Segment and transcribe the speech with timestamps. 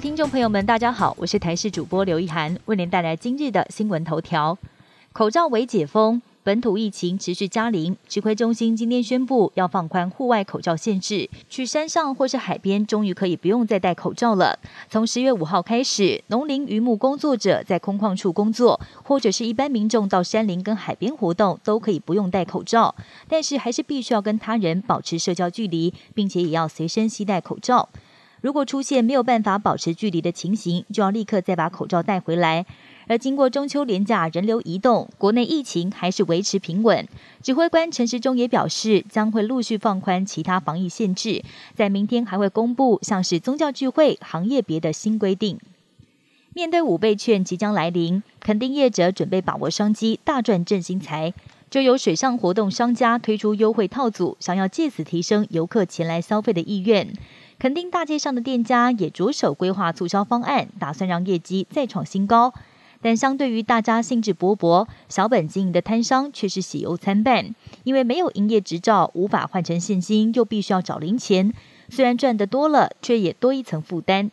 [0.00, 4.56] 听众朋友们，大家好，我是台视主播刘一涵，为您带来今日的新闻头条。
[5.12, 7.94] 口罩为解封，本土疫情持续加零。
[8.08, 14.58] 指挥中心今天宣布要放宽户外口罩限制，去山上或是海边，终于可以不用再戴口罩了。
[14.88, 22.94] 从十月五号开始，农林渔牧工作者在空旷处工作，或者是一般民众到山林跟海边活动，都可以不用戴口罩，
[23.28, 27.90] 但是还是必须要跟他人保持社交距离，并且也要随身携带口罩。
[28.40, 32.64] 如果出现没有办法保持距离的情形，就要立刻再把口罩带回来。
[33.06, 37.06] 而经过中秋连假人流移动，国内疫情还是维持平稳。
[37.42, 41.42] 指挥官陈时中也表示，将会陆续放宽其他防疫限制，
[41.74, 45.58] 在明天还会公布像是宗教聚会、行业别的新规定。
[46.54, 51.34] 面对五倍券即将来临，肯定业者准备把握商机，大赚振兴财。
[51.68, 57.12] 就有水上活动商家推出优惠套组，想要借此提升游客前来消费的意愿。
[57.60, 62.54] 肯定大街上的店家也着手规划促销方案，打算让业绩再创新高。
[63.02, 71.52] 但相对于大家兴致勃勃、小本经营的摊商却是喜忧参半，因为没有营业执照，无法换成现金，又必须要找零钱。
[71.90, 74.30] 虽然赚得多了，却也多一层负担。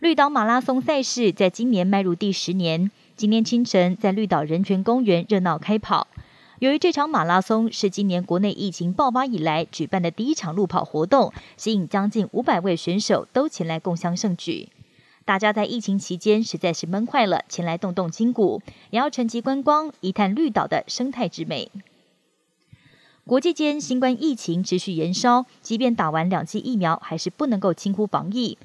[0.00, 6.08] 绿岛马拉松赛事在今年迈入第十年，今天清晨在绿岛人权公园热闹开跑。
[6.60, 14.68] 由于这场马拉松是今年国内疫情爆发以来举办的第一场路跑活动，吸引将近五百位选手都前来共襄盛举。
[15.24, 21.70] 大家在疫情期间实在是闷坏了，前来动动筋骨，也要趁机观光一探绿岛的生态之美。
[23.24, 28.58] 国际间新冠疫情持续延烧，即便打完两剂疫苗，还是不能够轻忽防疫。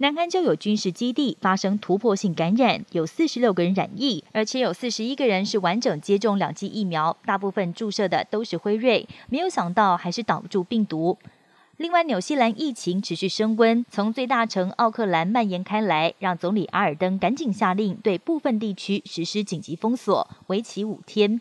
[0.00, 9.08] 南安就有军事基地发生突破性感染，有四十六个人染疫，而且有四十一个人是完整接种两剂疫苗，大部分注射的都是辉瑞。
[9.28, 11.18] 没有想到还是挡不住病毒。
[11.78, 21.40] 另外，纽西兰疫情持续升温，从最大城奥克兰蔓延开来，让总理阿尔登赶紧下令对部分地区实施紧急封锁，为期五天。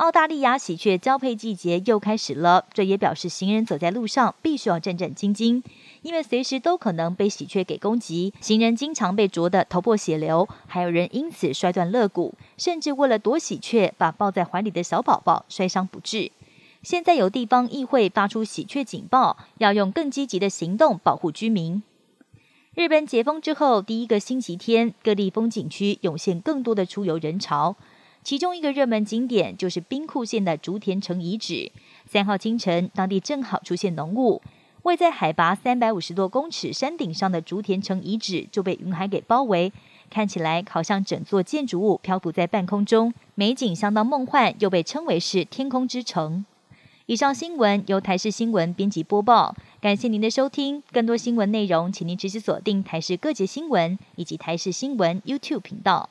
[0.00, 5.62] 澳大利亚喜鹊交配季节又开始了，这也表示行人走在路上必须要战战兢兢，
[6.00, 8.32] 因为随时都可能被喜鹊给攻击。
[8.40, 16.32] 行人经常被啄得头破血流，还有人因此摔断肋骨，甚至为了躲喜鹊，把抱在怀里的小宝宝摔伤不治。
[16.82, 21.82] 现在有地方议会发出喜鹊警报，要用更积极的行动保护居民。
[22.74, 27.76] 日本解封之后第一个星期天，各地风景区涌现更多的出游人潮。
[28.22, 31.72] 其中一个热门景点就是兵库县的竹田城遗址。
[32.06, 34.42] 三号清晨，当地正好出现浓雾，
[34.82, 39.72] 位在海拔三百五十多公尺山顶上的竹田城遗址就被云海给包围，
[40.10, 46.44] 看起来好像整座建筑物漂浮在半空中，美景相当梦幻，又被称为是天空之城。
[47.06, 50.82] 以上新闻由台视新闻编辑播报，感谢您的收听。
[50.92, 56.08] 更多新闻内容，请您持续锁定台视各界新闻以及台视新闻 YouTube 频道。